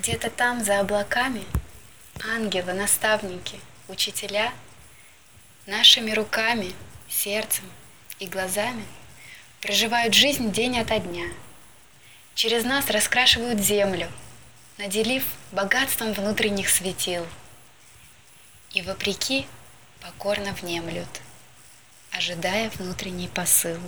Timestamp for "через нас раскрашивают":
12.34-13.60